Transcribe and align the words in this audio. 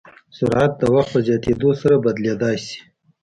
سرعت 0.37 0.71
د 0.81 0.83
وخت 0.93 1.09
په 1.13 1.19
زیاتېدو 1.27 1.69
سره 1.81 1.95
بدلېدای 2.05 2.57
شي. 2.65 2.79